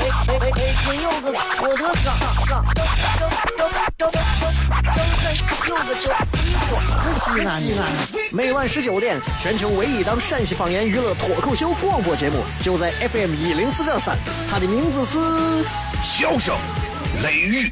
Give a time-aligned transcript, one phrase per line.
[0.00, 0.74] 哎哎哎！
[0.84, 2.18] 今有个郭德纲，
[2.48, 2.84] 张张
[3.18, 4.12] 张张张张
[5.68, 6.70] 有个叫李波，
[7.14, 7.80] 西安西安。
[8.32, 14.16] 每晚十九点，全球唯一档陕西方言娱乐脱口秀广播节目，就在 FM 一零四点三。
[14.50, 15.18] 它的名字是
[16.02, 16.56] 《笑声
[17.22, 17.70] 雷雨》。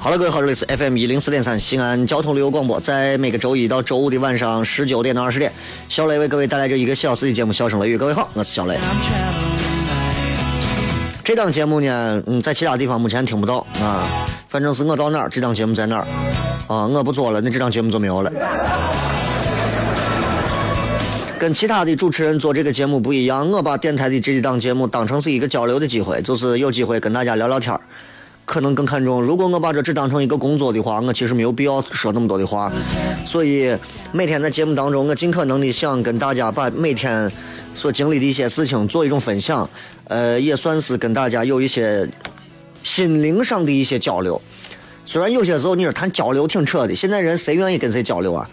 [0.00, 5.50] 好了，各位好，这里是 FM 一零四点三西安交通旅游广播，在每个周一到周五的晚上十九点到二十点，
[5.88, 7.96] 小雷为各位带来这一个小时的节目《笑声雷雨》。
[7.98, 8.76] 各位好，我是小雷。
[11.24, 14.06] 这档节目呢，嗯，在其他地方目前听不到啊，
[14.54, 16.06] 反正是我到哪儿，这档节目在哪儿
[16.68, 18.30] 啊，我不做了，那这档节目就没有了。
[21.36, 27.80] 跟其他的主持人做这个节目不一样，我把电台的这几档节目当成是一个交流的机会，就是有机会跟大家聊聊天儿。
[28.44, 32.70] 可能更看重，如果我把这只当成一个工作的话，我其实没有必要说那么多的话。
[33.26, 33.76] 所以
[34.12, 37.28] 每天在节目当中，我尽可能的想跟大家把每天
[37.74, 39.68] 所经历的一些事情做一种分享，
[40.06, 42.08] 呃，也算是跟大家有一些
[42.84, 44.40] 心灵上的一些交流。
[45.04, 48.48] 虽然有些时候你说谈交流挺扯的，现在人谁愿意跟谁交流啊？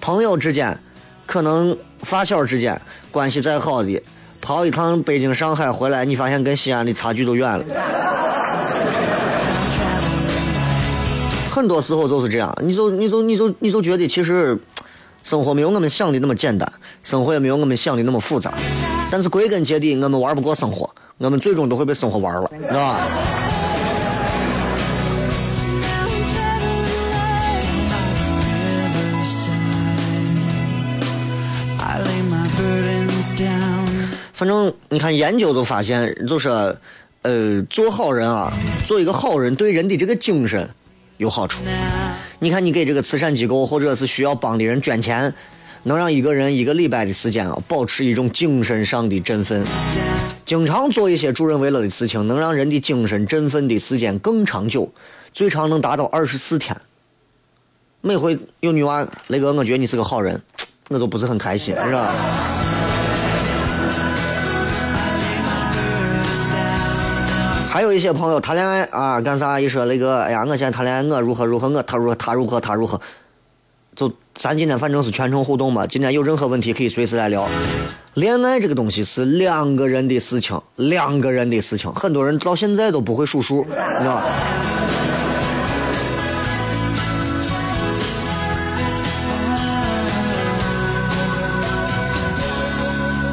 [0.00, 0.78] 朋友之间，
[1.26, 2.80] 可能发小之间
[3.10, 4.00] 关系再好的，
[4.40, 7.64] 跑一趟北京、上海回来，你发现跟西安的差距都远了。
[11.50, 14.56] 很多时候就是这样，你就你就你就你就觉得其实
[15.24, 16.72] 生活没有我们想的那么简单，
[17.02, 18.54] 生活也没有我们想的那么复杂。
[19.10, 23.00] 但是归根结底，我们玩不过生活，我们最终都会被生活玩了，是吧？
[34.38, 36.48] 反正你看，研究都发现，就是
[37.22, 38.52] 呃，做好人啊，
[38.86, 40.70] 做一个好人，对人的这个精神。
[41.16, 41.60] 有好处，
[42.38, 45.34] 你看，你给这个慈善机构或者是需要帮的人捐钱，
[45.82, 49.64] 能让一个人一个礼拜的时间啊，保持一种精神上的振奋。
[50.46, 54.92] 经常做一些助人为乐的事情，能让人的精神振奋的时间更长久，
[55.32, 56.80] 最长能达到二十四天。
[58.02, 60.40] 每回有女娃，雷哥，我觉得你是个好人，
[60.90, 62.14] 我都不是很开心，是吧？
[67.78, 69.60] 还有一些朋友谈恋爱啊，干啥？
[69.60, 73.00] 一说那个，哎呀，我现在谈恋爱，我如何如何，我他如何他如何他如何，
[73.94, 75.86] 就咱今天反正是全程互动嘛。
[75.86, 77.46] 今天有任何问题可以随时来聊。
[78.14, 84.24] 恋爱这个东西是两个人的事情，两个人的事情，很多人到现在都不会数数，你知道吧？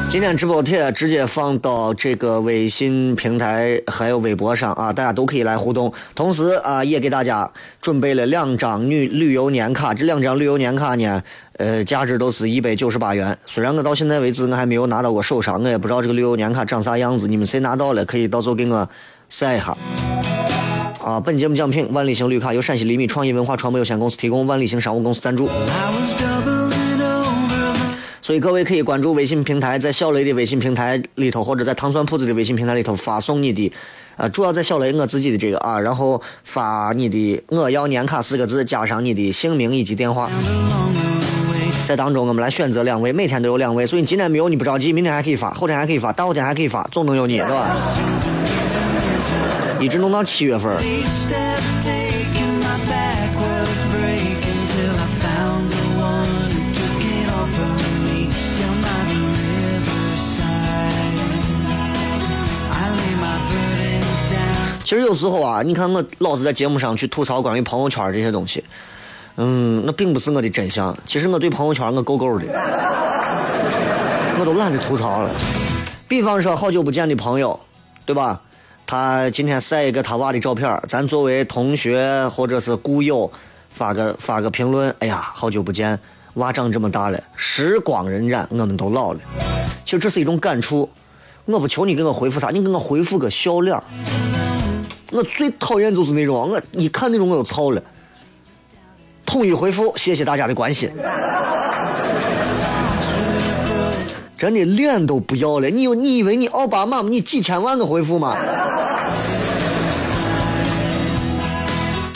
[0.08, 5.92] 今天直播贴直接放到这个微信平台还有微博上啊，大家都可以来互动。
[6.14, 7.50] 同时啊，也给大家
[7.82, 11.22] 准备了两张女旅游年卡，这两张旅游年卡呢，
[11.58, 13.36] 呃，价值都是一百九十八元。
[13.44, 17.28] 虽然我到现在为止我还没有拿到过手上，我也不知道这个旅游年卡长啥样子。
[17.28, 18.88] 你们谁拿到了，可以到时候给我
[19.28, 19.76] 晒一下。
[21.04, 25.48] 啊，本节目奖品万里行绿卡由陕西厘米创意文化传播有限公司提供，万里行商务公司赞助。
[28.26, 33.72] 所以各位可以关注微信平台，在小雷的微信平台里头，或者在糖蒜铺子的微信平台里头发送你的，
[34.16, 40.28] 呃，主要在小雷我自己的这个啊，然后发你的我要年卡四个字，加上你的姓名以及电话，
[41.86, 47.76] 在当中我们来选择两位，每天都有两位，所以你今天没有你不着急，明天还可以发，后天还可以发，大后天还可以发，总能有你，对吧？
[49.78, 50.76] 一直弄到七月份。
[64.86, 68.62] 其实有时候啊，你看我老是在节目上去吐槽关于朋友圈这些东西，
[69.34, 70.96] 嗯，那并不是我的真相。
[71.04, 72.46] 其实我对朋友圈我够够的，
[74.38, 75.30] 我都懒得吐槽了。
[76.06, 77.58] 比方说，好久不见的朋友，
[78.04, 78.40] 对吧？
[78.86, 83.28] 他今天晒一个他娃的照片，咱作为同学或者是故友，
[83.70, 84.94] 发个发个评论。
[85.00, 85.98] 哎呀，好久不见，
[86.34, 89.18] 娃长这么大了，时光荏苒，我们都老了。
[89.84, 90.88] 其实这是一种感触。
[91.46, 93.76] 我不求你给我回复啥，你给我回复个笑脸。
[95.16, 97.82] 我最讨厌就是那种，我一看那种我就操了。
[99.24, 100.90] 统一回复，谢谢大家的关心。
[104.36, 107.08] 真的脸都不要了，你有你以为你奥巴马吗？
[107.08, 108.36] 你几千万个回复吗？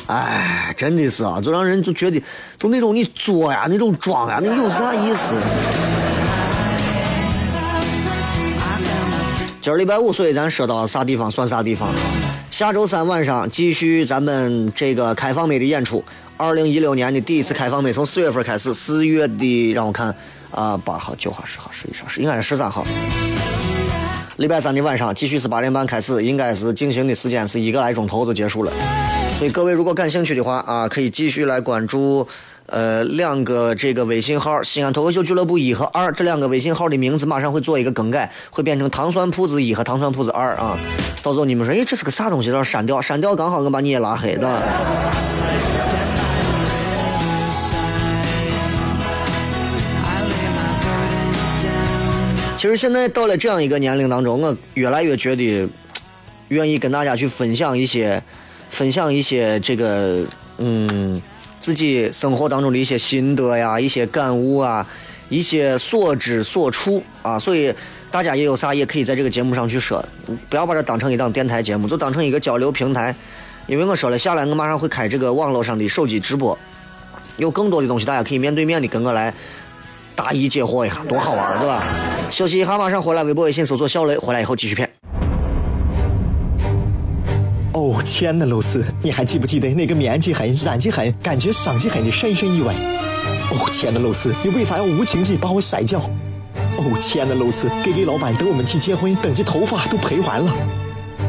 [0.09, 2.23] 哎，真的是啊，就让人就觉得，
[2.59, 5.35] 就那种你作呀，那种装呀，那有啥意思？
[9.63, 11.89] 今儿礼拜五，所以咱说到啥地方算啥地方。
[12.51, 16.05] 下周三晚上继续咱们这个开放美的演出。
[16.37, 20.15] 二零一六年的第一次开放美，从四月份开始，四月的让我看。
[20.51, 22.85] 啊，八号、九号、十号、十一、十二、应该是十三号。
[24.39, 28.73] 礼拜三的晚上继续是八点半开始，应该是进行的时间是一个来钟头就结束了。
[29.39, 32.27] 所以各位如果感兴趣的话啊，可以继续来关注
[32.71, 40.79] 呃两个这个微信号“西安脱口秀俱乐部一”和“二”这两个微信号的名字马上会做一个更改，会变成“糖酸铺子一”和“糖酸铺子二”啊。
[41.23, 42.51] 到时候你们说，哎，这是个啥东西？
[42.51, 44.63] 到删掉，删掉，刚好我把你也拉黑的。
[52.57, 55.67] 其实现在到了这样一个年龄当中，我越来越觉得
[56.49, 58.23] 愿意跟大家去分享一些，
[58.71, 60.25] 分享一些这个
[60.59, 61.21] 嗯
[61.61, 64.85] 自己生活当中的一些心得呀、一些感悟啊、
[65.29, 67.39] 一些所知所处啊。
[67.39, 67.73] 所以
[68.11, 70.05] 大家也有啥也可以在这个节目上去说，
[70.49, 73.15] 不要把这当成一档电台节目，就当成一个交流平台。
[73.67, 76.59] 因为我说了，下来我马上会开这个网络上的手机直播，
[77.37, 79.33] 有更多的东西大家可以面对面的跟我来。
[80.17, 81.83] 答疑解惑一下，多好玩，对吧？
[82.31, 83.25] 休息一下，马上回来。
[83.25, 85.00] 微博、微信搜索“小雷”，回来以后继续骗。
[87.81, 92.75] 哦，亲爱的露丝，你还记不记得那个面积狠、染技狠、感觉伤及狠的深深意外？
[93.51, 95.99] 哦，亲爱的露丝，你为啥要无情地把我甩掉？
[96.77, 100.53] 哦，亲爱的露丝给给老板等我们去结婚，等级头发都赔完了。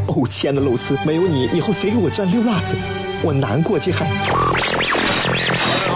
[0.07, 2.75] 哦，亲爱的露丝，没有你，以后谁给我赚溜辣子？
[3.24, 4.06] 我难过极了。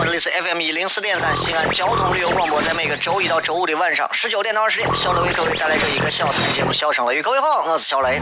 [0.05, 7.19] 这里是 FM 一零四点三西安交通旅游广播，在每个周一到周五的晚上十九点到二十点，小雷为各位带来这一个小时的节目《笑声雷雨》。
[7.21, 8.21] 各位好，我是小雷。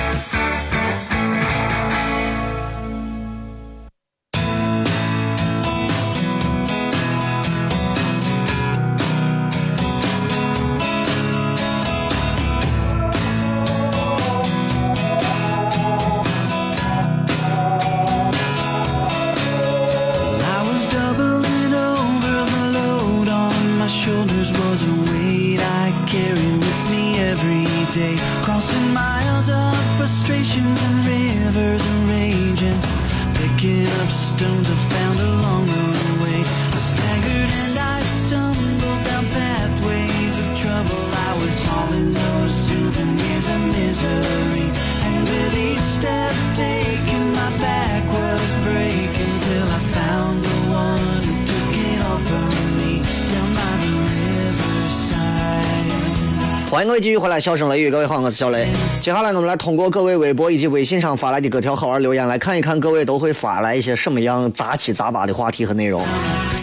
[56.91, 58.67] 各位继续回来，笑声雷雨，各位好，我是小雷。
[58.99, 66.03] 接下来呢我们来通过各位微博以及微信上发来的各条好玩留言，来看一看各位都会发来一些什么样杂七杂八的话题和内容。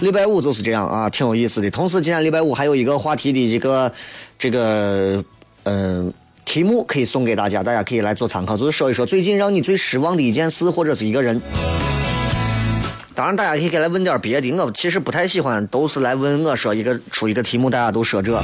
[0.02, 1.70] 礼拜五就是这样啊，挺有意思的。
[1.70, 3.90] 同时，今天礼拜五还有一个话题的一个
[4.38, 5.25] 这个
[5.62, 6.12] 嗯
[6.44, 11.40] 题目可以送给大家，大家可以来做参考，就是说一说最近让你最失望的一件事或者是一个人。
[13.18, 14.48] 当然，大家可以给来问点别的。
[14.52, 18.40] 我其实不太喜欢，都是来问我说一个出一个题目，大家都说这。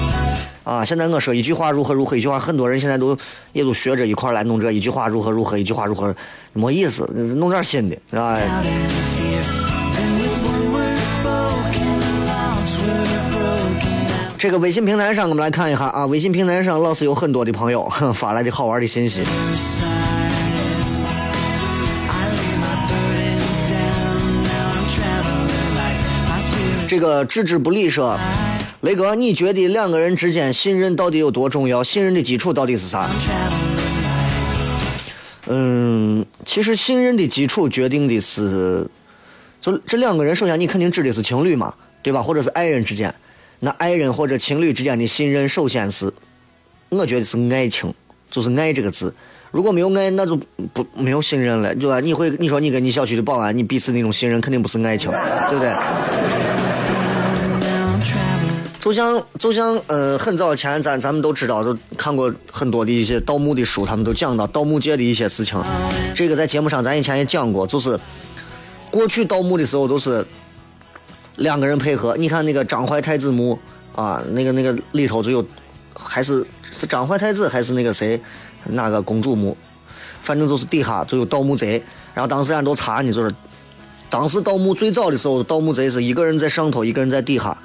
[0.65, 3.17] 啊，现在我说一句话如何如何，一句话很多人现在都
[3.53, 6.13] 也都学着一块来弄这一句话如何如何，一句话如何
[6.53, 8.37] 没意思，弄点新的，是吧？
[14.37, 19.23] 这个微信平台上，我们来看一下啊，微信平台上老是有很多的朋友发来的好玩的信息。
[26.95, 28.17] 这个置之不理说，
[28.83, 31.83] 雷哥，你觉得两个人之间信任到底有多重要？
[31.83, 33.11] 信任的基础到底是啥？
[35.49, 38.87] 嗯，其实信任的基础决定的是，
[39.61, 42.23] 就这两个人，首先你肯定指的是情侣嘛，对吧？
[42.23, 43.13] 或者是爱人之间，
[43.59, 46.13] 那爱人或者情侣之间的信任，首先是，
[46.91, 47.93] 我觉得是爱情，
[48.31, 49.13] 就是“爱”这个字。
[49.51, 50.37] 如果没有爱，那就
[50.73, 51.99] 不没有信任了，对吧？
[51.99, 55.11] 你会你说你跟你小区的保安，你彼此那种信任肯定不是爱情，
[55.51, 55.73] 对不对？
[58.85, 65.59] 就像就像呃，很早前咱咱们都知道，就看过很多的一些盗墓的书，他们都讲到盗墓界的一些事情。
[66.15, 67.99] 这个在节目上咱以前也讲过，就是
[68.91, 70.23] 过去盗墓的时候都是
[71.37, 72.15] 两个人配合。
[72.19, 73.59] 你看那个张怀太子墓
[73.97, 75.43] 啊，那个那个里头就有，
[75.95, 78.21] 还是是张怀太子还是那个谁
[78.67, 79.57] 哪个公主墓，
[80.21, 81.83] 反正就是底下就有盗墓贼。
[82.13, 83.35] 然后当时人都查呢，就是
[84.11, 87.57] 当时盗墓最早的时候，盗墓贼是一个人在上头，一个人在底下。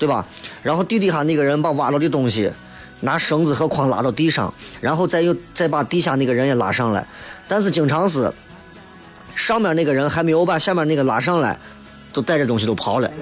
[0.00, 0.24] 对吧？
[0.62, 2.50] 然后地底下那个人把挖了的东西
[3.00, 7.06] 拿绳子和筐拉到地上，然后再又再把地下那个人也拉上来。
[7.46, 8.32] 但是经常是
[9.36, 11.58] 上面那个人还没有把下面那个拉上来，
[12.14, 13.10] 都带着东西都跑了。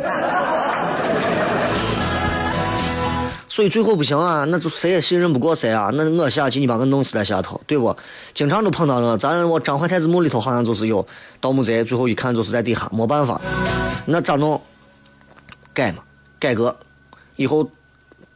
[3.48, 5.90] 所以最后不行啊，那就谁也信任不过谁啊。
[5.92, 7.96] 那我下去，你把我弄死在下头，对不？
[8.32, 11.04] 经常都碰到了，咱我张怀太子墓里头好像就是有
[11.40, 13.40] 盗墓贼，最后一看就是在地下，没办法，
[14.06, 14.60] 那咋弄？
[15.74, 16.04] 改嘛。
[16.38, 16.76] 改革
[17.36, 17.70] 以后，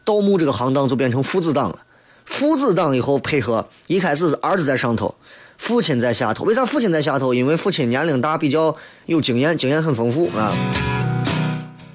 [0.05, 1.79] 盗墓这个行当就变成父子档了。
[2.25, 5.15] 父子档以后配合，一开始是儿子在上头，
[5.59, 6.45] 父亲在下头。
[6.45, 7.35] 为啥父亲在下头？
[7.35, 8.75] 因为父亲年龄大，比较
[9.07, 10.53] 有经验，经验很丰富啊。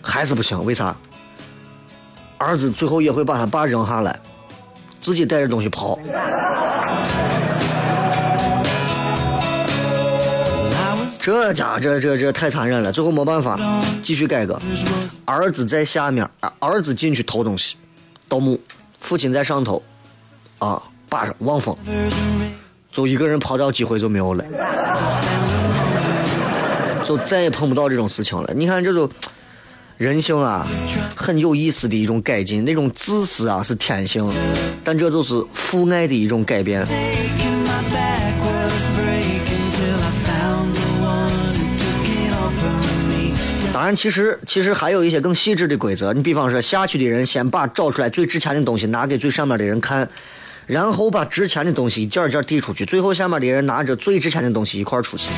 [0.01, 0.95] 还是不行，为啥？
[2.37, 4.19] 儿子最后也会把他爸扔下来，
[5.01, 5.97] 自己带着东西跑。
[11.27, 13.59] 这家这这这太残忍了，最后没办法，
[14.01, 14.57] 继续改革。
[15.25, 16.25] 儿子在下面，
[16.59, 17.75] 儿子进去偷东西，
[18.29, 18.57] 盗墓，
[19.01, 19.83] 父亲在上头，
[20.59, 21.75] 啊，把着望风，
[22.93, 24.45] 就一个人跑掉，机会就没有了，
[27.03, 28.53] 就再也碰不到这种事情了。
[28.55, 29.11] 你看，这就
[29.97, 30.65] 人性啊，
[31.13, 32.63] 很有意思的一种改进。
[32.63, 34.25] 那种自私啊是天性，
[34.81, 36.87] 但这就是父爱的一种改变。
[43.77, 46.11] 当然，其实其实还有一些更细致的规则。
[46.11, 50.09] 你比方说，下去的人先把找出来最值钱的东西拿给最上面的人看，
[50.65, 55.29] 然后把值钱的东西一件一件递出去，最后下面的人拿着最值钱的东西一块出去。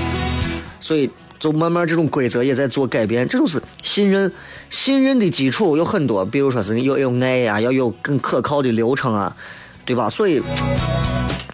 [0.80, 3.28] 所以，就慢慢这种规则也在做改变。
[3.28, 4.32] 这就是信任，
[4.70, 9.36] 信任的基础有很多，比如说是要有爱呀，要有更可靠的流程啊，
[9.84, 10.10] 对吧？
[10.10, 10.42] 所以，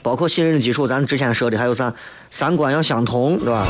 [0.04, 1.92] 包括信任的基础，咱之前说的还有啥，
[2.30, 3.68] 三观要相同，对吧？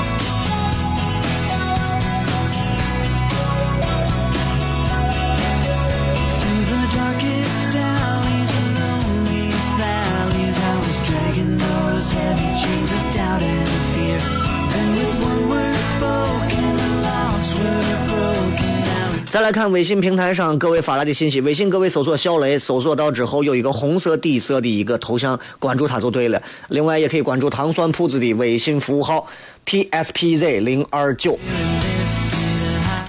[19.46, 26.42] 来看微信平台上各位发来的信息，微信各位搜索小雷，搜索到之后有一个红色底色的一个头像，关注他就对了。
[26.70, 29.28] 另外也可以关注糖酸铺子的微信服务号
[29.64, 31.38] t s p z 零二九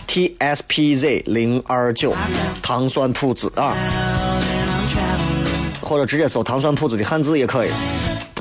[0.07, 2.15] t s p z 零二九
[2.63, 3.75] 糖酸铺子啊，
[5.81, 7.71] 或者直接搜糖酸铺子的汉字也可以。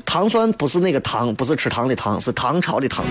[0.06, 3.06] 糖酸不是那个糖，不是吃糖的糖，是唐朝的唐。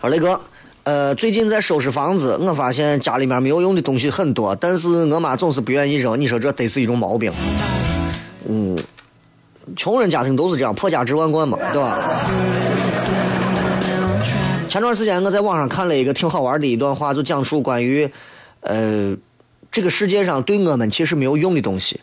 [0.00, 0.40] 好，雷哥。
[0.88, 6.18] 呃，最近在收拾房子，我发现家里面没有用的东西很多，但是我妈总是不愿意扔。
[6.18, 7.30] 你说这得是一种毛病？
[8.48, 8.74] 嗯，
[9.76, 12.24] 穷人家庭都是这样，破家值万贯嘛，对吧？
[14.66, 18.10] 前段时间我在网上看了一个挺好玩的一段话，就讲述关于，
[18.62, 19.14] 呃，
[19.70, 22.00] 这个世界上对我们其实没有用的东西。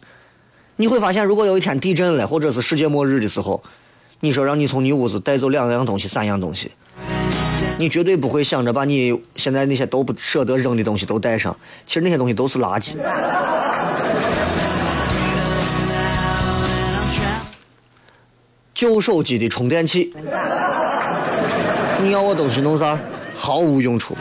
[0.75, 3.63] 你会发现，如果有一天地震了，或者是世界末日的时候，
[4.19, 6.69] 你说让你从你屋子带走两样东西、三样东西。
[7.77, 11.55] 你绝对不会想着把你现在那些都不舍得扔的东西都带上，
[11.85, 12.93] 其实那些东西都是垃圾。
[18.73, 20.09] 旧手机的充电器，
[22.01, 22.97] 你要我东西弄啥？
[23.33, 24.15] 毫无用处。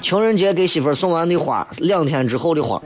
[0.00, 2.80] 情人节给媳妇送完的花，两天之后的花。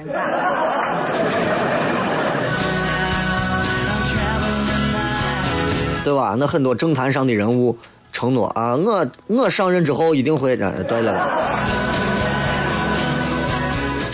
[6.05, 6.37] 对吧？
[6.39, 7.77] 那很多政坛上的人物
[8.17, 10.57] 承诺啊，我我上任之后一定会。
[10.57, 11.29] 对了，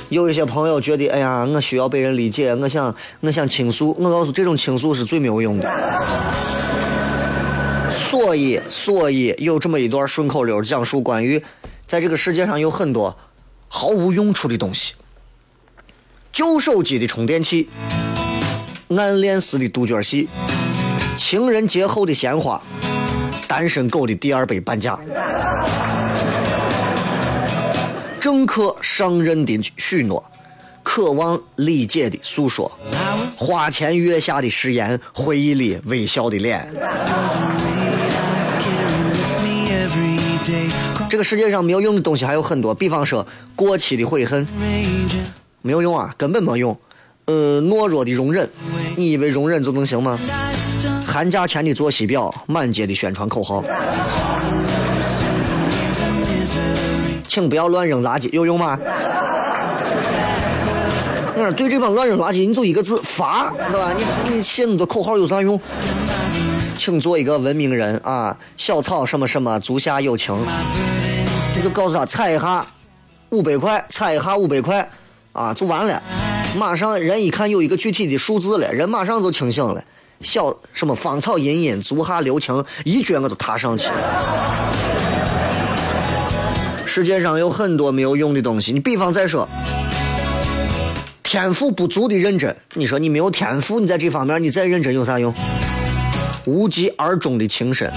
[0.08, 3.94] 有一些朋友觉得，哎呀，我需要被人理解，我想我想倾诉。
[4.00, 5.70] 我告诉这种倾诉是最没有用的。
[7.92, 11.40] 所以，所以有这么一段顺口溜，讲述关于
[11.86, 13.16] 在这个世界上有很多
[13.68, 14.94] 毫无用处的东西：
[16.32, 17.70] 旧手机的充电器、
[18.88, 20.28] 暗恋时的杜鹃戏、
[21.16, 22.60] 情人节后的鲜花、
[23.52, 24.98] 单身狗的第二杯半价。
[28.18, 30.24] 政客上任的许诺，
[30.82, 32.72] 渴望理解的诉说，
[33.36, 36.66] 花前月下的誓言，回忆里微笑的脸。
[41.10, 44.48] 这个世界上没有用的东西还有很多，比方说过期的悔恨，
[45.60, 46.74] 没有用啊，根本没用。
[47.26, 48.48] 呃，懦弱的容忍，
[48.96, 50.18] 你以为容忍就能行吗？
[51.12, 53.62] 寒假前的作息表，满街的宣传口号。
[57.28, 58.78] 请不要乱扔垃圾，有用吗？
[61.34, 63.92] 我说，对这帮乱扔垃圾，你就一个字罚，对吧？
[63.94, 65.60] 你你写那么多口号有啥用？
[66.78, 68.34] 请做一个文明人啊！
[68.56, 70.34] 小草什么什么，足下有情。
[71.54, 72.66] 你就告诉他踩一下
[73.28, 74.88] 五百块，踩一下五百块
[75.34, 76.02] 啊，就完了。
[76.56, 79.84] 马上人一看有一个具体的数字了，人马上就清醒了。
[80.22, 83.88] 小什么芳草茵茵，足下留情，一脚我就踏上去。
[86.86, 89.48] 世界上有很多没有用的东西，你比方再说，
[91.22, 92.54] 天赋不足的认真。
[92.74, 95.32] 你说你没有天赋，你在这方面你再认真有啥用？
[96.44, 97.90] 无疾而终的情深，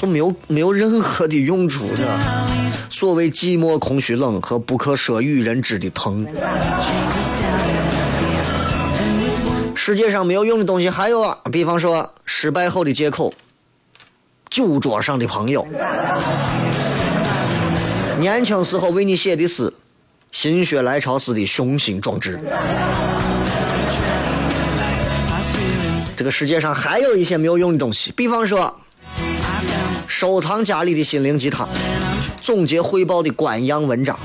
[0.00, 2.04] 就没有没有任何的用处的。
[2.90, 6.26] 所谓寂寞、空虚、冷和不可说与人知的疼。
[9.86, 13.34] 世界上没有用的东西还有啊，比方说失败后的借口，
[14.48, 15.66] 酒桌上的朋友。
[18.18, 19.70] 年轻时候为你写的诗，
[20.32, 22.40] 心血来潮时的雄心壮志。
[26.16, 28.74] 这个世界上还有一些没有用的东西，比方说，
[30.06, 31.68] 收藏家里的心灵鸡汤，
[32.40, 34.18] 总结汇报的官样文章，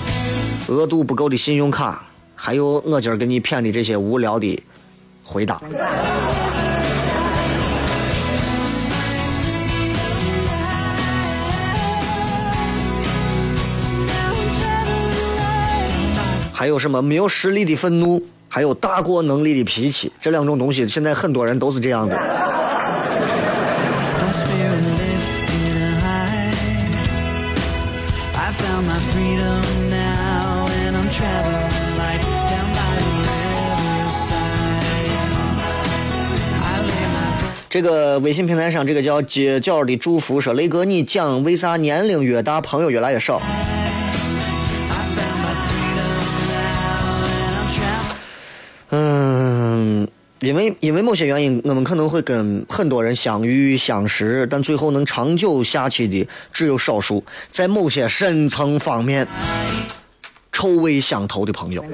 [0.68, 4.64] 额度不够的信用卡，还有我今儿给你骗的这些无聊的
[5.30, 5.62] 回答。
[16.52, 22.59] 还有什么没有实力的愤怒，还有大过能力的脾气，这两种东西现在很多人都是这样的。
[37.70, 43.40] 这个微信平台上，这个叫街角的祝福说：“雷哥，你讲为啥年龄越大朋友越来越少？”
[48.90, 50.08] 嗯，
[50.40, 59.28] 因为因为某些原因，我们可能会跟很多人相遇相识，但最后能长久下去的只有少数，在某些深层方面
[60.52, 61.86] 臭味相投的朋友。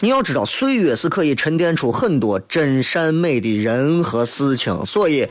[0.00, 4.86] 你要知道，岁月是可以沉淀出很多真善美的人和事情。
[4.86, 5.26] 所以，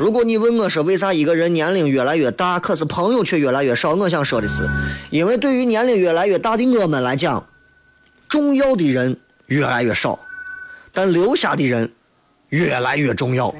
[0.00, 4.66] 如果你问我说为啥一个人年龄越来越大，可是朋友却越来越少，我想说的是，
[5.10, 7.46] 因为对于年龄越来越大的我们来讲，
[8.26, 10.18] 重要的人越来越少，
[10.92, 11.92] 但留下的人
[12.48, 13.54] 越来越重要。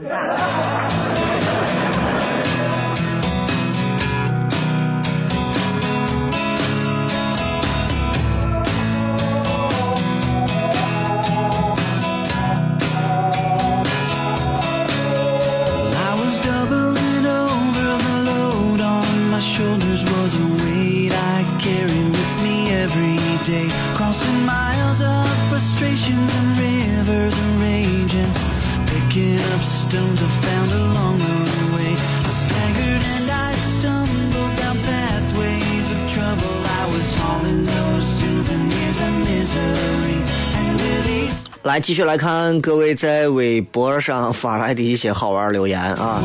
[41.66, 46.22] 来，继续来看各位在微博上发来的一些好玩留言啊。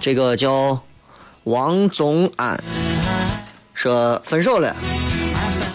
[0.00, 0.80] 这个叫
[1.44, 2.58] 王宗安，
[3.74, 4.74] 说分手了，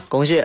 [0.09, 0.43] 恭喜。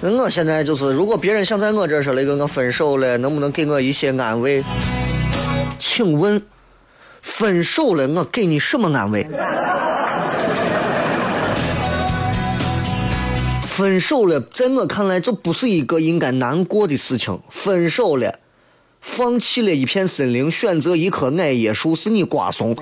[0.00, 4.64] 那我现在就是，如果别人想在我这说那个我分手了，能不能给我一些安慰？
[5.96, 6.42] 请问，
[7.22, 9.26] 分手了我给你什么安慰？
[13.62, 17.40] 分手了，在我看来这不是一个应该难过的事情。
[17.48, 18.40] 分手了。
[19.00, 22.76] 放弃了一片森林，选择一棵矮椰树，是你瓜怂。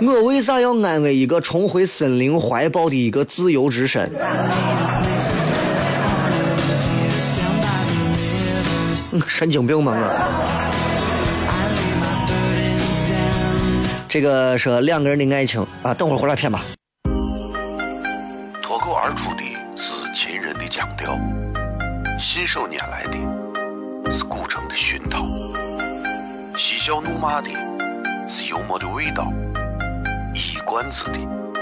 [0.00, 4.10] 我为啥要安慰一个重回森林怀抱的一个自由之身？
[9.26, 10.06] 神经病吗我？
[14.08, 16.62] 这个说两个人的爱情啊，等会儿回来片吧。
[18.62, 19.42] 脱口而出的
[19.76, 21.18] 是秦人的腔调，
[22.18, 25.26] 信手拈来的是古城的熏陶，
[26.56, 27.50] 嬉笑怒骂的
[28.26, 29.30] 是幽默的味道。
[30.32, 31.18] 一冠子的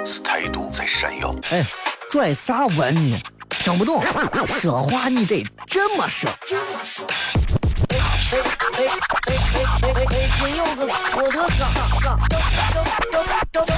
[0.07, 1.35] 是态度在闪耀。
[1.51, 1.65] 哎，
[2.11, 3.21] 拽啥文呢？
[3.65, 4.05] 听不懂，
[4.47, 6.29] 说话你得这么说。
[6.29, 8.85] 哎哎哎哎
[9.25, 10.29] 哎哎哎！
[10.39, 11.73] 今有个郭德纲，
[12.03, 12.39] 张张
[12.71, 12.85] 张
[13.51, 13.75] 张张张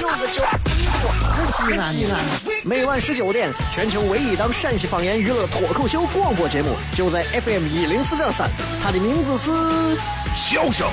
[0.00, 2.18] 有个叫李波，是西安。
[2.64, 8.50] 每晚十九点，全球唯一档陕西方言娱乐脱口秀广播节目，就在 FM 一零四点三。
[8.82, 9.50] 它的名字是
[10.34, 10.88] 《笑声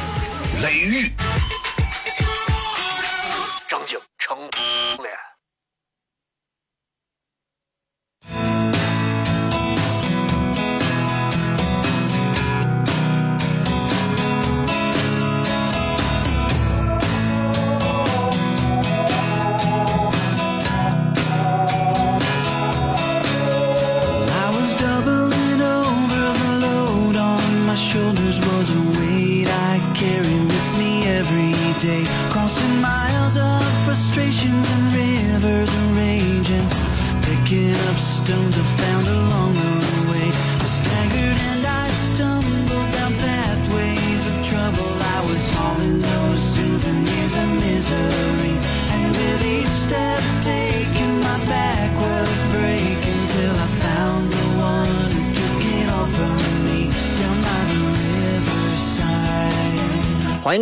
[0.62, 1.12] 雷雨》。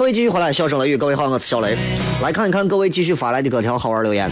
[0.08, 1.78] 位继续回来，笑声雷雨，各位好，我是小雷。
[2.24, 4.32] 来看一看各位继续发来的各条好玩留言。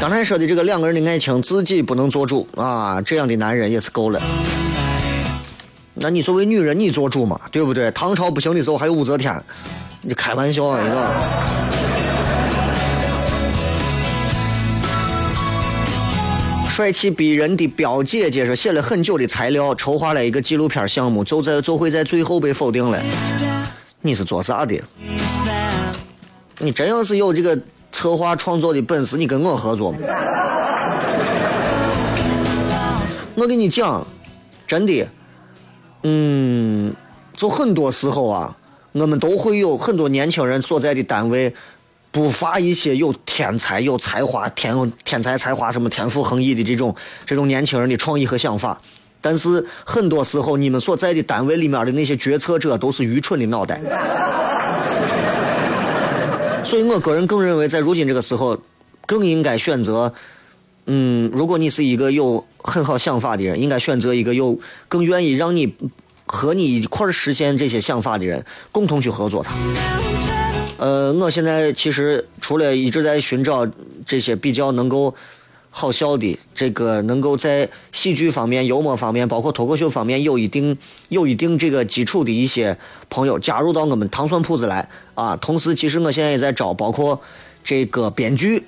[0.00, 4.20] 刚才说的这个两个人的爱情，自己不能做主啊，这样的男人也是够了。
[5.94, 7.88] 那你作为女人，你做主嘛，对不对？
[7.92, 9.40] 唐朝不行的时候还有武则天，
[10.02, 11.67] 你开玩笑啊，一个。
[16.78, 23.02] 帅气逼人的表姐姐说写了很久的材料，筹划了一个纪录片项目，就在就会在最后被否定了。
[24.00, 24.80] 你是做啥的？
[26.60, 27.58] 你真要是有这个
[27.90, 29.98] 策划创作的本事，你跟我合作吗？
[33.34, 34.06] 我跟你讲，
[34.64, 35.04] 真的，
[36.04, 36.94] 嗯，
[37.34, 38.56] 就很多时候啊，
[38.92, 41.52] 我们都会有很多年轻人所在的单位。
[42.18, 46.92] 不乏一些有天才、有才华、天天才才华什么天赋横溢的这种
[47.24, 48.76] 这种年轻人的创意和想法，
[49.20, 53.80] 但是很多时候你们所在的单位里面的那些决策者都是愚蠢的脑袋。
[56.64, 58.58] 所以我个人更认为，在如今这个时候，
[59.06, 60.12] 更应该选择，
[60.86, 65.72] 嗯，如果你是一个有很好想法的人，应该选择一个有更愿意让你
[66.26, 69.54] 和你一块实现这些想法的人，共同去合作他。
[70.78, 73.66] 呃，我现在其实除了一直在寻找
[74.06, 75.12] 这些比较能够
[75.70, 82.78] 好笑的，这个能够在喜剧方面、幽默方面，包括脱口秀方面有一定有一定这个基础的一些
[83.10, 85.36] 朋友加入到我们糖蒜铺子来啊。
[85.36, 87.20] 同时，其实我现在也在找，包括
[87.64, 88.62] 这个编剧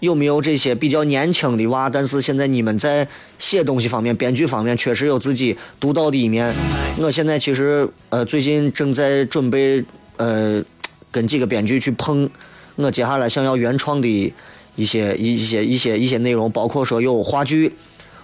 [0.00, 6.54] 有没有这些比较年轻的娃，但是现在你们在写东西方面、编剧方面确实有自己独到的一面。
[6.98, 9.82] 我现在其实呃最近正在准备
[10.18, 10.62] 呃。
[11.16, 12.28] 跟几个编剧去碰，
[12.74, 14.34] 我接下来想要原创的
[14.74, 17.74] 一些一些一些一些内容，包括说有话剧，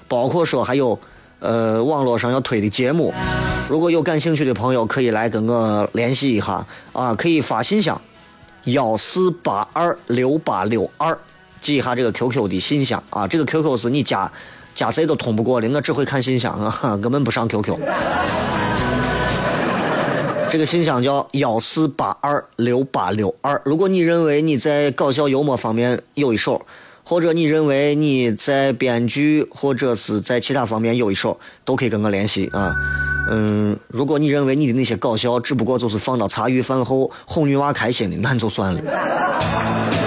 [0.07, 0.99] 包括说还有
[1.39, 3.15] 呃网络上要推的节目。
[3.71, 7.99] 如果有感兴趣的朋友，可以来跟我联系一下啊，可以发信箱
[8.65, 11.17] 幺四八二六八六二，
[11.63, 14.31] 记一下这个 QQ 的信箱啊，这个 QQ 是你加
[14.75, 17.79] 加谁都通不过的，我只会看信箱啊，根本不上 QQ。
[20.53, 23.59] 这个信箱叫幺四八二六八六二。
[23.65, 26.61] 如果你认为你在搞笑幽默方面有一手，
[27.03, 32.77] 或者你认为你在编剧或者是在其他方面有一手，都可以跟我联系啊。
[33.31, 40.02] 嗯，如果你认为你的那些搞笑只不过就是放到茶余饭后哄女娃开心的，那就算了。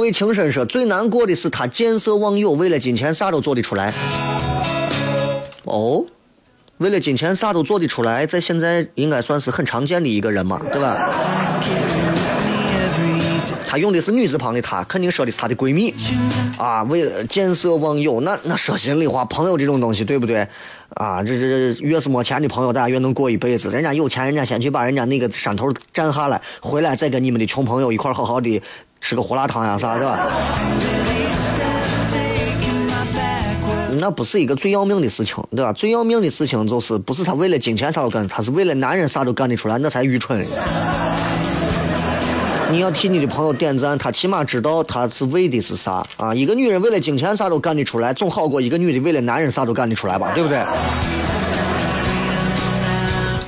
[0.00, 3.92] 所谓情深说，最难过的是他见色忘友，为了金钱啥都做得出来。
[5.66, 6.02] 哦，
[6.78, 11.10] 为了金钱啥都做得出来，在现在应该算是很常见的一个人嘛，对吧？
[13.68, 15.94] 他用的是女字旁的他，肯定说的是他的闺蜜
[16.56, 16.82] 啊。
[16.84, 20.48] 为了见色忘友，那那说心里话，朋友这种东西，对不对？
[20.94, 23.70] 啊，这这这越是没钱的朋友，大家越能过一辈子。
[23.70, 28.60] 人家有钱，人家先去把人家那个山头占下来，回来再跟你们的穷朋友一块好好的
[29.00, 30.18] 吃个胡辣汤呀啥的。
[34.00, 35.72] 那不是一个最要命的事情，对吧？
[35.72, 40.44] 最要命的事情就是不是他为了金钱啥都干，他是为了男人啥都干得出来，那才愚蠢。
[42.70, 46.32] 你要替你的朋友点赞，他起码知道他是为的是啥啊！
[46.32, 50.30] 一个女人为了金钱啥都干得出来，总好过一个女的为了男人啥都干得出来吧？
[50.34, 50.62] 对不对？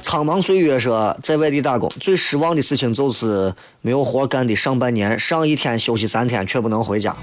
[0.03, 7.15] 苍茫岁月说，在外地打工最失望的事情就是没有活干的上半年，上一天休息三天却不能回家。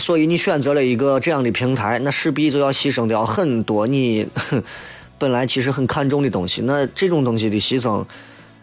[0.00, 4.26] 所以你选择了一个这样的平台，那势必就要牺牲掉很多你。
[5.18, 8.04] 本来其实很看重的东西，那这种东西的牺牲，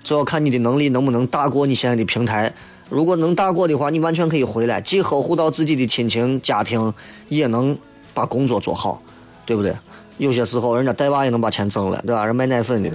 [0.03, 2.53] 就要看你的能力能不能大过你现在的平台。
[2.89, 6.93] 如果能大过的话，你完全可以回来，既呵护到自己的亲情家庭，
[7.27, 7.77] 也能
[8.13, 9.01] 把工作做好，
[9.45, 9.73] 对不对？
[10.17, 12.25] 有些时候人家带娃也能把钱挣了，对吧？
[12.25, 12.91] 人卖奶粉的。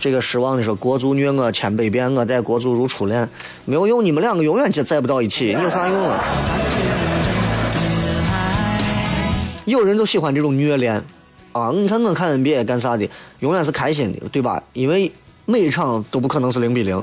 [0.00, 3.28] 这个失望的说，国足虐我千百遍，我待国足如初恋，
[3.64, 6.24] 没有用，你们两个永远就在不到一起，你有啥用啊？
[9.68, 10.94] 有人都喜欢这种虐恋，
[11.52, 13.06] 啊，你看我看 NBA 干啥的，
[13.40, 14.62] 永远是开心的，对吧？
[14.72, 15.12] 因为
[15.44, 16.98] 每一场都不可能是零比零。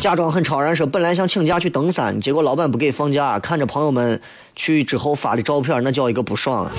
[0.00, 4.20] 假装很超然说，本来想请假去登山，结果老板不给放假，看着朋友们
[4.56, 6.72] 去之后发的照片，那叫一个不爽啊。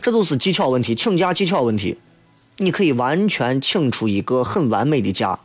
[0.00, 1.98] 这都是技巧问题，请假技巧问题，
[2.56, 5.38] 你可以完全请出一个很完美的假。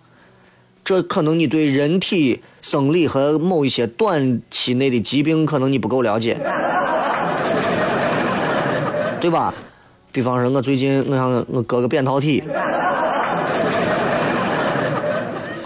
[0.87, 6.37] 这可能你对人体生理和某一些短期内的疾病，可能你不够了解，
[9.19, 9.53] 对吧？
[10.13, 12.41] 比方说，我最近我想我割个扁桃体，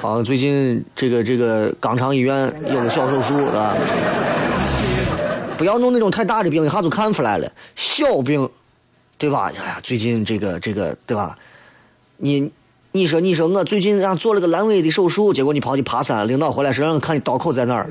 [0.01, 3.75] 啊，最近这个这个肛肠医院有个小手术，是吧？
[5.55, 7.47] 不要弄那种太大的病，一下就看出来了。
[7.75, 8.49] 小病，
[9.19, 9.51] 对吧？
[9.55, 11.38] 哎呀，最近这个这个，对吧？
[12.17, 12.51] 你。
[12.93, 17.88] 你说，你说我最近让做了个阑尾的手术，结果你跑去爬山，领导回来说让看你刀口在哪儿，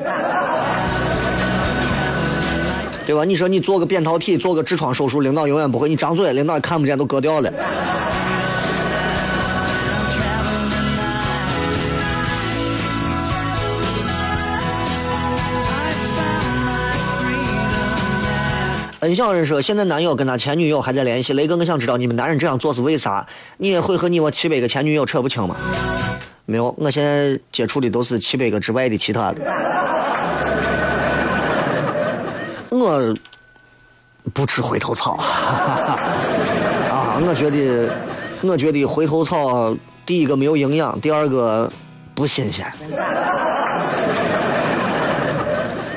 [3.07, 3.25] 对吧？
[3.25, 7.51] 你说你做个扁桃体，做个痔疮手术，领导永远不会，你张嘴，领导也看不见，都割掉了。
[19.01, 21.33] 恩小人说：“现在男友跟他前女友还在联系。
[21.33, 23.27] 雷哥，我想知道你们男人这样做是为啥？
[23.57, 25.57] 你也会和你我七百个前女友扯不清吗？
[26.45, 29.41] 没有，我现在接触的都是七百个之外的其他的。
[32.69, 33.15] 我
[34.35, 35.15] 不吃回头草
[36.93, 37.19] 啊！
[37.27, 37.91] 我觉得，
[38.43, 41.73] 我觉得回头草第一个没有营养，第二个
[42.15, 42.71] 不新鲜。”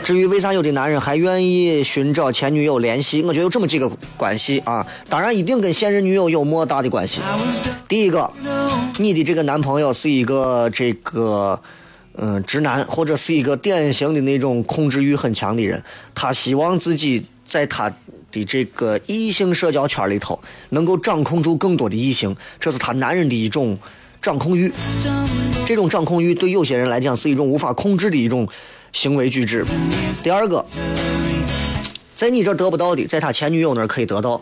[0.03, 4.85] 至于为啥有的男人还愿意寻找前女友联系，我觉得有这么几个关系啊。
[5.07, 7.21] 当然，一定跟现任女友有莫大的关系。
[7.87, 8.29] 第一个，
[8.97, 11.57] 你的这个男朋友是一个这个
[12.17, 15.81] 嗯直男，或者是一个典型的那种控制欲很强的人，
[16.13, 17.89] 他希望自己在他
[18.29, 20.37] 的这个异性社交圈里头
[20.69, 23.79] 能够掌控住更多的异性，这是他男人的一种
[24.21, 24.69] 掌控欲。
[25.65, 28.45] 这种掌控欲对有些人来讲是一种无法控制的一种。
[28.93, 29.65] 行为举止。
[30.23, 30.63] 第二个，
[32.15, 34.41] 在你这得不到的，在他前女友那儿可以得到。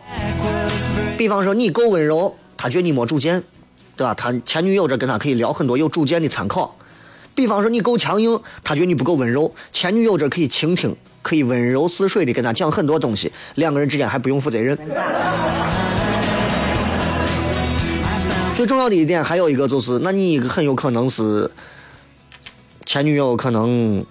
[1.18, 3.42] 比方说，你够温柔，他觉得你没主见，
[3.96, 4.14] 对吧？
[4.14, 6.76] 他前女友这跟他可以聊很多有主见的参考。
[7.34, 14.78] 比方说，你够强硬，他觉得你不够温柔，前女友这可以倾听，可以温柔似水的跟他讲很多东西，两个人之间还不用负责任。
[18.54, 21.50] 最重要的一点还有一个就是，那你很有可能是
[22.86, 24.06] 前女友可能。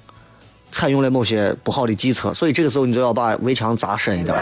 [0.72, 4.36] 采用了某些不好的计策，所以这个时候你就要把围墙砸深一点。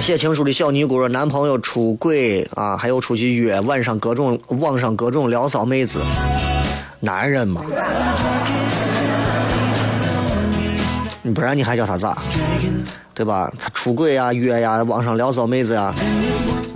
[0.00, 5.98] 写情书的小尼姑说，男朋友出轨啊，还有出去约晚上各种网上各种聊骚妹子，
[7.00, 7.62] 男人嘛，
[11.22, 12.16] 你不然你还叫他咋？
[13.14, 13.52] 对吧？
[13.58, 15.92] 他出轨呀、约呀、网上聊骚妹子呀，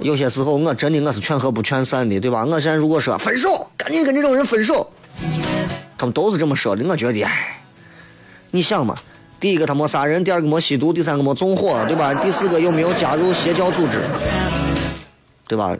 [0.00, 2.44] 有些时候我真的我是劝和不劝散的，对吧？
[2.44, 4.90] 我现在如果说分手，赶紧跟这种人分手。
[6.00, 7.60] 他们都是这么说的，我觉得，哎，
[8.52, 8.94] 你想嘛，
[9.38, 12.14] 第一个他没杀人，第二个没吸毒，第三个没纵火，对吧？
[12.14, 14.00] 第四个又没有加入邪教组织，
[15.46, 15.76] 对吧？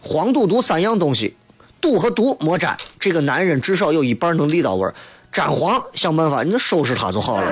[0.00, 1.36] 黄赌毒三样东西，
[1.80, 4.92] 赌和毒莫沾，这个男人至少有一半能立到位儿。
[5.30, 7.46] 沾黄，想办法你收拾他就好了，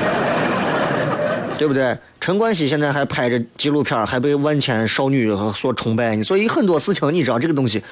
[1.58, 1.94] 对不对？
[2.18, 6.22] 陈冠希现在还拍着纪录片，还被万千少女所崇拜呢。
[6.22, 7.84] 所以很多事情，你知道这个东西，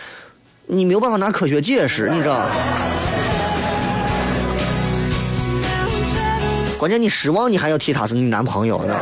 [0.67, 2.47] 你没有办法拿科学解释，你知道。
[6.79, 8.95] 关键你失望，你还要提他是你男朋友呢。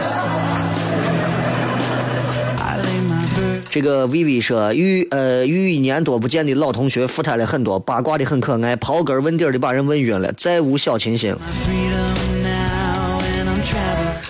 [3.69, 11.35] 这个 Vivi 说，与呃与一年多不见的老同学，附态了很多，八卦的很可爱，刨根问底的把人问晕了，再无小清新。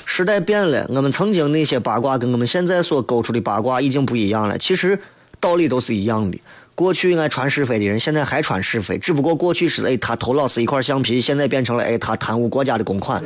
[0.05, 4.57] 时代变了，我们曾经那些八卦跟我们现在所勾出的八卦已经不一样了。
[4.59, 5.01] 其实
[5.41, 6.39] 道理都是一样的。
[6.75, 13.23] 过去爱传是非的人，现在还传是非，只不过过去是哎他偷老师一块橡皮，现在变成了哎他贪污国家的公款。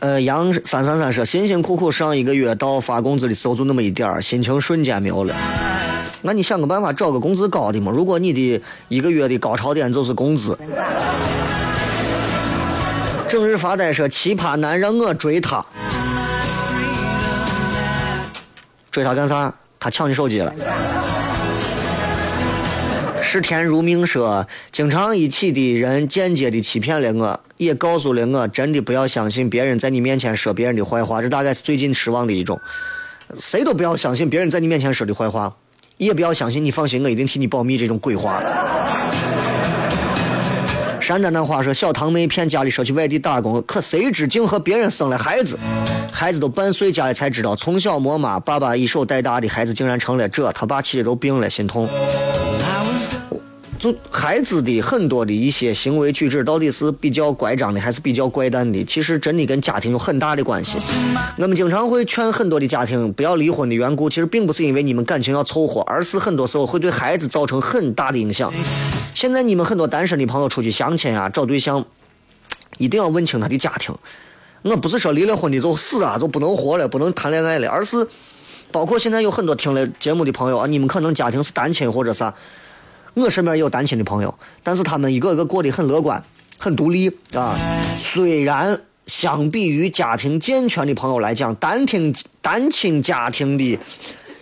[0.00, 5.34] 呃，杨三三三说，辛辛苦苦上一个月到发工资的时候就那么一点儿，心情瞬间没有了。
[6.22, 7.92] 那你想个办法找个工资高的嘛？
[7.92, 10.58] 如果你的一个月的高潮点就是工资。
[13.34, 15.66] 整日发呆说，奇葩男让我追他，
[18.92, 19.52] 追他干啥？
[19.80, 20.54] 他抢你手机了。
[23.20, 31.20] 视天如命说，经常一起的人间接的欺骗了我，也告诉了我，真的不要相信别人在你面前说别人的坏话。
[31.20, 32.60] 这大概是最近失望的一种。
[33.40, 35.52] 谁都不要相信别人在你面前说的坏话，
[35.96, 38.40] 也不要相信你放心，我一定替你保密这种鬼话。
[41.04, 45.58] 山丹丹话说，小堂妹骗家里说去外地打工，可谁知竟和别人生了孩子，
[46.10, 51.86] 孩子都半岁，家里才知道从小没妈，爸爸一手带大的孩子竟然成了这，他爸气的都病了，心痛。
[53.84, 58.82] 就孩子的很多的一些行为举止，到底是比较乖张的，还是比较怪诞的？
[58.86, 60.78] 其实真的跟家庭有很大的关系。
[61.36, 68.50] 我们经常会劝很多的家庭不要离婚的缘故，其实并不是因为你们感情要凑合，而是很多时候会对孩子造成很大的影响。
[69.14, 71.84] 现在你们很多单身的朋友出去相亲啊，找对象，
[72.78, 73.94] 一定要问清他的家庭。
[74.62, 78.08] 我不是说离了婚的就死啊，就不能活了，不能谈恋爱了，而是
[78.72, 82.32] 包括现在有很多听了节目的朋友啊，你们可能家庭是单亲或者啥。
[83.14, 86.22] 我身边也有单亲的朋友，但是他们一个一个过得很乐观、
[86.58, 87.56] 很独立啊。
[87.96, 93.78] 虽然相比于家庭健全的朋友来讲，单亲单亲家庭的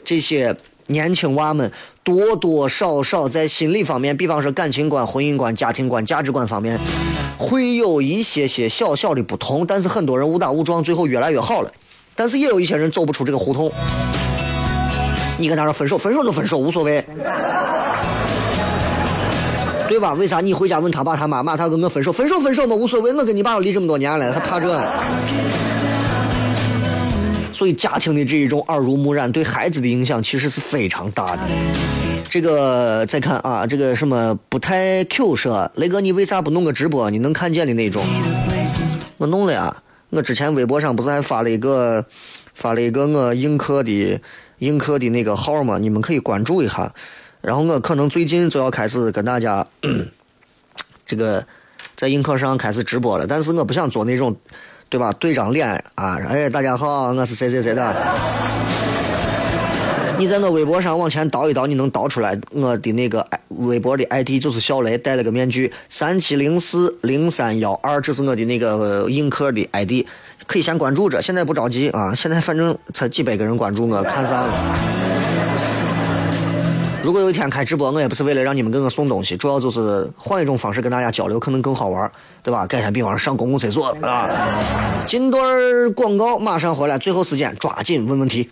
[0.04, 0.56] 这些
[0.86, 1.70] 年轻娃们
[2.02, 6.78] 多多少少在心理方面，比方说感情观、婚姻观、家庭观、价值观方面，
[7.38, 9.66] 会有一些些小小的不同。
[9.66, 11.70] 但是很多人误打误撞，最后越来越好了。
[12.14, 13.70] 但是也有一些人走不出这个胡同。
[15.38, 17.04] 你跟他说分手，分手就分手，无所谓。
[20.02, 20.12] 吧？
[20.12, 23.12] 为啥你回家问他爸他妈，骂他跟我分手，分手分手嘛，无所谓。
[23.14, 24.78] 我跟你爸离这么多年了，他怕这？
[27.52, 31.38] 所以家庭的这一种耳濡目染，对孩子的影响其实是非常大的。
[32.28, 37.08] 这个再看啊，这个什么不太 Q 说，雷哥你为啥不弄个直播？
[37.10, 38.02] 你能看见的那种？
[39.18, 39.76] 我弄了呀，
[40.10, 42.04] 我之前微博上不是还发了一个
[42.54, 44.20] 发了一个我映客的
[44.58, 45.78] 映客的那个号吗？
[45.78, 46.92] 你们可以关注一下。
[47.42, 49.66] 然后我可能最近就要开始跟大家，
[51.04, 51.44] 这个
[51.96, 54.34] 在映客上开始直播了，但是我不想做那种，
[54.88, 55.12] 对吧？
[55.14, 57.94] 对张脸啊，哎，大家好，我是谁谁谁的。
[60.18, 70.06] 你在我微博上往前倒一倒，你能倒出来我的那个微博的 ID 就是小雷戴了个面具，三七零四零三幺二，这是我的那个映客的 ID，
[70.46, 75.01] 可以先关注着，现在不着急啊，现在反正才几百个人关注我，看啥了？
[77.02, 82.10] 如果有一天开直播，我也不是为了让你们给我送东西，主要就是换一种方式跟大家交流，可能更好玩，
[82.44, 82.64] 对吧？
[82.66, 84.30] 改天比方上公共厕所啊。
[85.04, 88.48] 进段广告，马上回来，最后时间抓紧问问题。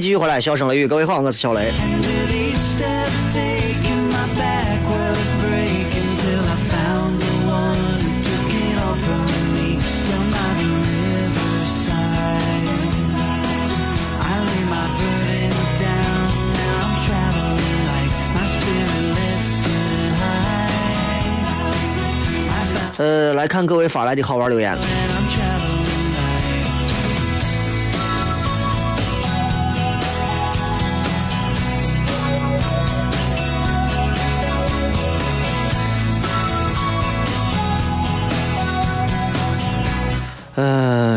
[0.00, 1.72] 继续回来小声雷雨各位好我是小雷。
[22.96, 24.76] 呃，来看各位法来的好玩留言。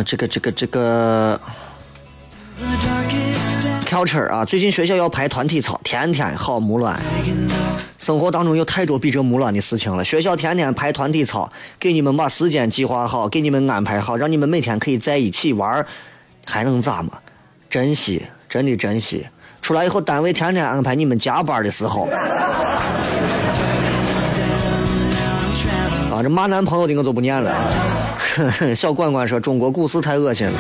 [0.03, 1.39] 这个这个这个
[3.85, 6.99] culture 啊，最近学校要排团体操，天天好木乱。
[7.99, 10.05] 生活当中有太多比这木乱的事情了。
[10.05, 15.85] 学校天天排团体操，给你们把时间计划好，给你们安排好，让你们每天可以在一起玩，
[16.45, 17.11] 还能咋嘛？
[17.69, 19.27] 珍惜，真的珍惜。
[19.61, 22.07] 出来以后，单位天天安排你们加班的时候。
[26.09, 27.53] 啊，这骂男朋友的我就不念了。
[28.75, 30.59] 小管管说：“中国股市太恶心了，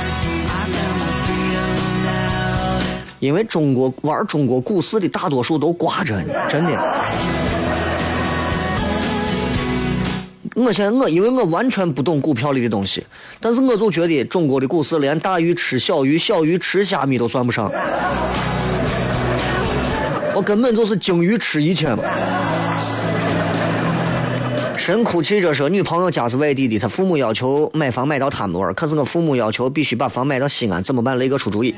[3.19, 6.71] 因为中国玩中国股市的大多数都挂着呢，真的。
[10.55, 13.05] 我现在我因为我完全不懂股票里的东西，
[13.39, 17.71] 但是我就觉得中国的股市连大鱼吃小鱼，小鱼吃虾米都算不上，
[20.33, 22.03] 我根本就是鲸鱼吃一切嘛。”
[24.87, 31.19] 神哭泣着说：“女朋友家是外地的，她父母要求买房买到他们那儿，可是我父母要求必须把房买到西安，怎么办？
[31.19, 31.75] 雷哥出主意。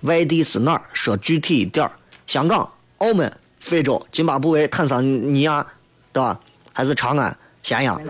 [0.00, 0.80] 外地是哪儿？
[0.94, 1.92] 说具体一点儿。
[2.26, 2.66] 香港、
[2.96, 3.30] 澳门、
[3.60, 5.66] 非洲、津巴布韦、坦桑尼亚，
[6.10, 6.40] 对吧？
[6.72, 8.00] 还是长安、咸阳？”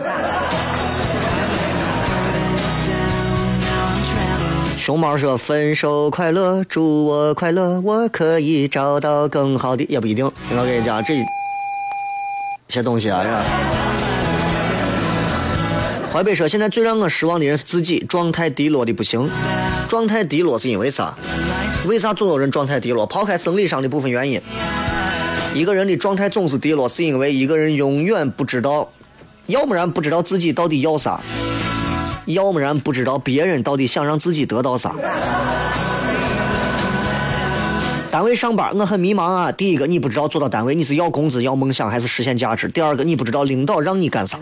[4.77, 10.25] 熊猫说：“分手快乐，祝我快乐，我可以找到更好的，也不一定。
[10.49, 11.13] 我跟你讲，这
[12.69, 13.43] 些东西啊，是吧？”
[16.13, 19.27] 淮北说：“现在最让我失望的人是自己，状态低落的不行。
[19.87, 21.11] 状态低落是因为啥？
[21.87, 23.03] 为啥总有人状态低落？
[23.07, 24.39] 抛开生理上的部分原因，
[25.55, 28.91] 一个人的状态总是低落，是因为一个人永远不知道，
[29.47, 31.19] 要不然不知道自己到底要啥，
[32.25, 34.93] 要不然不知道别人到底想让自己得到啥。
[38.11, 39.51] 单位上班，我很迷茫啊。
[39.51, 44.37] 第一个，你不知道做到单位你是要工资、要梦想还是实现价值；第二个，你不知道领导让你干啥。”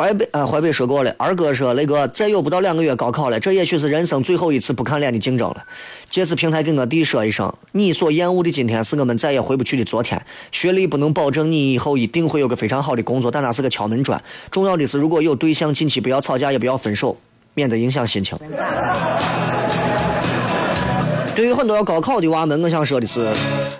[0.00, 1.14] 淮北啊，淮北说过了。
[1.18, 5.62] 二哥说：“那个，再有不到两个月高考了，这也许是人生最后一次不看脸的竞争了。
[6.08, 10.18] 借此平台跟我弟说一声，你所厌恶的今天，是我们再也回不去的昨天。
[10.52, 14.18] 学历不能保证你以后一定会有个非常好的工作，但那是个敲门砖。
[14.50, 17.18] 重要的是，如果有对象，近期不要吵架，也不要分手，
[17.52, 18.38] 免得影响心情。
[21.36, 23.30] 对于很多要高考的娃们，我想说的是，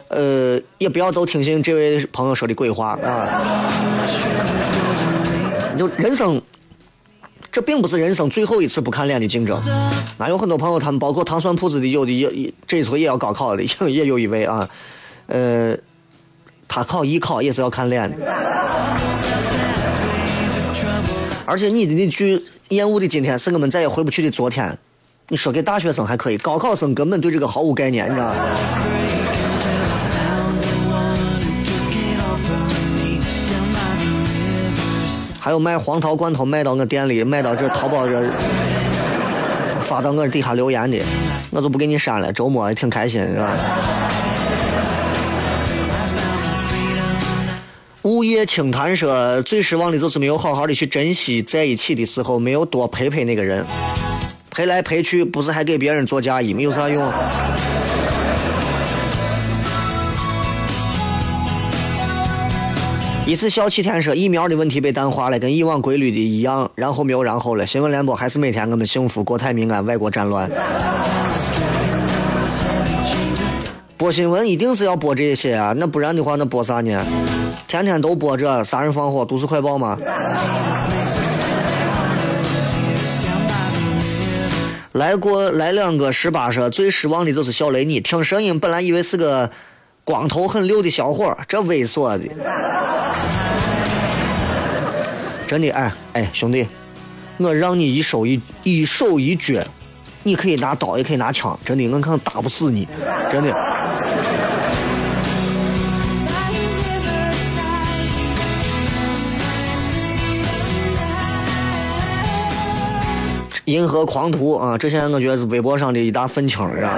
[0.08, 3.40] 呃，也不要都听信这位朋友说的鬼话啊。”
[5.80, 6.38] 就人生，
[7.50, 9.58] 这并不是人生最后一次不看脸的竞争。
[10.18, 14.68] 那有很多朋友，他们包括糖蒜铺子的，有的也这一回也要高考的， 也有一位啊，
[15.28, 15.74] 呃，
[16.68, 18.16] 他考艺考也是要看脸的。
[21.46, 24.78] 而且你的那句厌恶的今天是我们再也回不去的昨天，
[25.28, 28.99] 你说给大学生还可以，高考生根本对这个毫无概念，你知道吗？
[35.50, 38.22] 还有卖黄桃罐头卖到我店里，卖到这淘宝这
[39.80, 41.02] 发到我底下留言的，
[41.50, 42.32] 我就不给你删了。
[42.32, 43.50] 周末也挺开心，是吧？
[48.02, 53.66] 午夜清谈说，最失望的就是没有好好的去珍惜在一起的时候，没有多陪陪那个人，
[54.52, 56.60] 陪来陪去，不是还给别人做嫁衣吗？
[56.60, 57.12] 有啥用？
[63.30, 67.64] 一次笑七天说疫苗的问题被淡化了，跟以往规律的一样，然后没有然后了。
[67.64, 70.50] 新闻联播还是每天我们幸福，国泰民安，外国战乱。
[73.96, 77.06] 播新闻一定是要播这些啊，那不然的话那播啥呢？
[77.68, 79.96] 天天都播这杀人放火都市快报吗？
[84.90, 89.48] 来过来两个十八说最失望的就是小雷你，听声音本来以为是个。
[90.02, 92.26] 光头很溜的小伙，这猥琐的，
[95.50, 96.64] 真的哎哎，兄弟，
[97.38, 99.60] 我让你一手一一手一脚，
[100.22, 102.86] 你可以拿刀也可以拿枪，真的，我可能打不死你，
[103.32, 103.52] 真的。
[113.64, 116.96] 银河狂徒啊，这现在我觉得是微博上的一大愤青，是吧？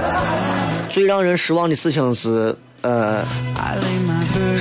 [0.90, 2.54] 最让人失望的事情是。
[2.82, 3.24] 呃，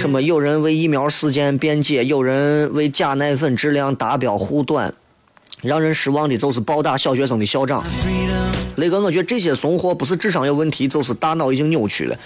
[0.01, 0.19] 什么？
[0.19, 4.91] 有人为疫苗事件辩解，有人为假奶粉质量达标护短，
[5.61, 7.83] 让人失望的就是暴打小学生的校长。
[8.77, 12.17] 雷哥，我觉得这些怂货不是智商有问题，就是大脑已经扭曲了。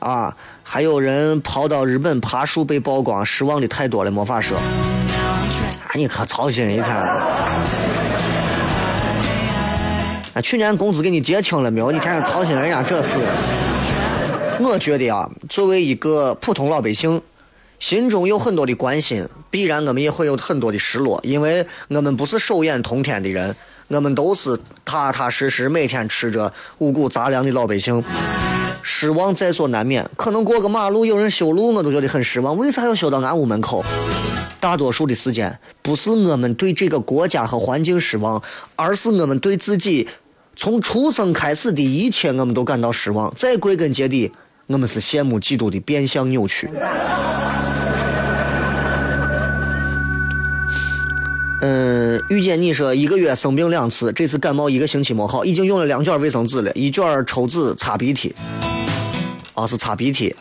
[0.00, 4.58] 啊，还有人跑到日本爬树被曝光，失望的太多了，没法说。
[5.94, 6.86] 你可操心一天。
[10.34, 11.90] 啊，去年工资给你结清了没有？
[11.90, 13.18] 你天天操心人家这事。
[14.64, 17.20] 我觉得啊，作为一个普通老百姓，
[17.78, 23.54] 心中有很多的关心，必然我们也会有很多的失落，因为我们不是手眼通天的人，
[23.88, 28.02] 我们都是踏踏实实每天吃着五谷杂粮的老百姓。
[28.82, 32.56] 失望在所难免，可能过个马路有人修路，我都觉得很失望。
[32.56, 33.84] 为啥要修到俺屋门口？
[34.60, 38.42] 大多数的时间，不是我们对这个国家和环境失望，
[38.76, 40.08] 而是我们对自己
[40.54, 43.32] 从出生开始的一切，我们都感到失望。
[43.34, 44.30] 再归根结底，
[44.66, 46.70] 我们是羡慕嫉妒的变相扭曲。
[51.60, 58.34] 嗯，遇见你说一个月生病两次，这次感冒一个星期没好，已经用了两卷卫生纸了，一卷抽纸擦鼻涕。
[59.54, 60.34] 啊，是擦鼻涕。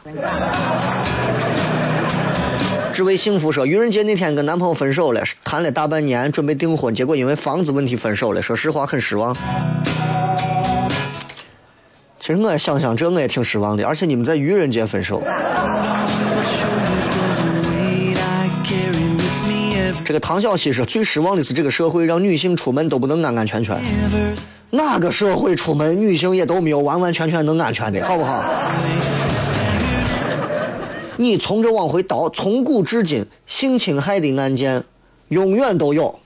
[2.91, 8.41] 只为幸福说，愚人节那天跟男朋友分手了，谈了大半年，准备订婚，结果因为房子问题分手了。
[8.41, 9.35] 说实话，很失望。
[12.23, 13.85] 其实我也想想，这我也挺失望的。
[13.85, 15.21] 而且你们在愚人节分手。
[20.05, 23.77] 这个唐小西说，最失望的是这个社会让女性出门都不能安安全全。
[24.69, 28.41] 哪个社会出门女性也都没有完完全全能安全的，好不好？
[31.17, 34.81] 你从这往回倒，从古至今性侵害的案件
[35.27, 36.17] 永远都有。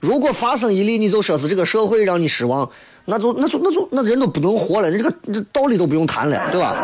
[0.00, 2.70] 如果发生一例，你就说是这个社会让你失望，
[3.08, 6.74] 那就那就那就那人都不能活了，这个这道理都不用谈了，对吧？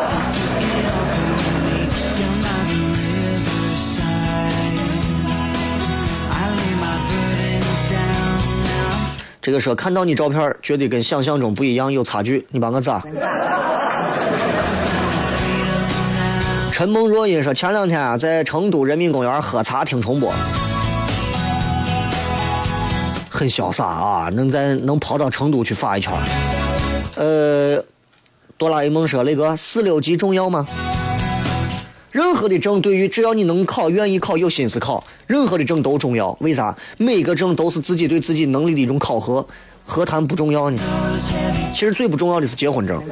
[9.41, 13.03] 这个说看到你照片，觉得跟想象中不一样，有差距，你帮我咋？
[16.71, 20.31] 陈梦若音说前两天啊，在成都人民公园喝茶听重播，
[23.43, 26.13] 很潇洒啊，能在能跑到成都去发一圈。
[27.17, 27.83] 呃，
[28.57, 30.65] 哆啦 A 梦说那个四六级重要吗？
[32.09, 36.31] 任何的证，对于只要你能考、愿意考、有心思考，任何的证都重要。
[36.39, 36.73] 为啥？
[36.97, 39.45] 每个证都是自己对自己能力的一种考核，
[39.83, 40.79] 何谈不重要呢？
[41.73, 43.03] 其实最不重要的是结婚证。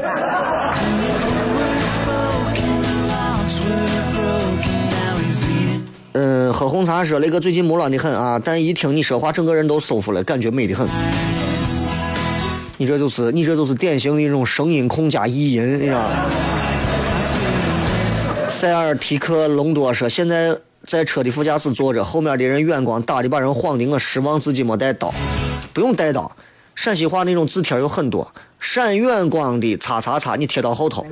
[6.61, 10.87] 喝红茶说那个最近木乱的很啊，但一听你说话，整个人都舒服了，感觉美的很。
[12.77, 16.09] 你这就是你这就是典型的一种声音控加意淫，你知道吗。
[18.47, 25.11] 塞尔提克隆多说：“现在在车的副驾驶坐着，后面的人远光打的把人晃的，我失望自己没带刀。
[25.73, 26.31] 不用带刀，
[26.75, 31.03] 陕西话那种字帖有很多，闪远光的叉叉叉，你贴到后头。”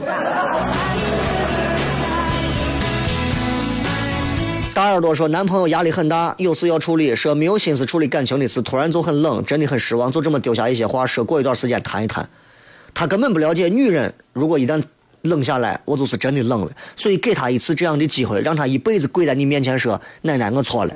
[4.79, 12.25] 大耳朵说：“男朋友压力很大，有事要处理，说没有心思处理感情的事，突然就很冷，真的很失望，就这么丢下一些话，说过一段时间谈一谈。
[12.93, 14.81] 他根本不了解女人，如果一旦……”
[15.23, 16.71] 冷下来，我就是真的冷了。
[16.95, 20.93] 所以给他一次这样的机会，让他一辈子跪在你面前说：“奶奶，我错了。”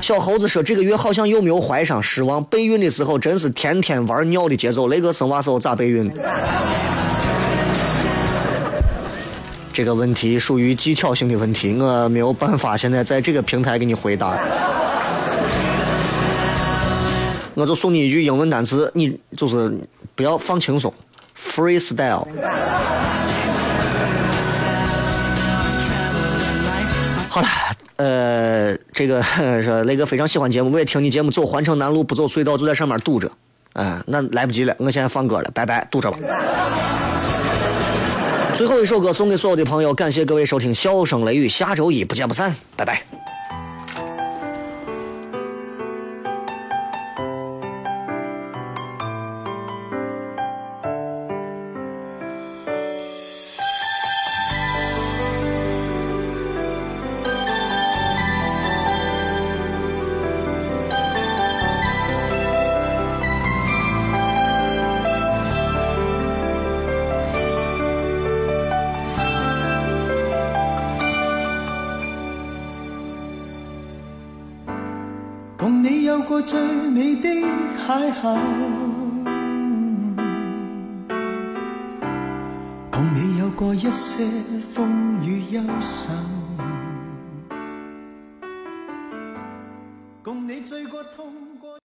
[0.00, 2.42] 小猴子说：“这个月好像又没有怀上，失望。
[2.44, 4.88] 备孕的时候真是天天玩尿的节奏。
[4.88, 6.10] 那个生娃时候咋备孕？”
[9.78, 14.36] 这个问题属于技巧性的问题，我没有办法现在在这个平台给你回答。
[17.54, 19.72] 我就送你一句英文单词，你就是
[20.16, 20.92] 不要放轻松
[21.40, 22.26] ，freestyle。
[27.28, 27.46] 好了，
[27.98, 29.22] 呃，这个
[29.62, 33.30] 说雷哥非常喜欢节目，我也听你节目，走环城南路不走隧道，就在上面堵着。
[33.74, 36.18] 嗯，那来不及了，我现在放歌了，拜拜，堵着吧。
[38.58, 43.00] 最后一首歌送给所有的朋友，感谢各位收听《笑声雷雨》，下周一不见不散，拜拜。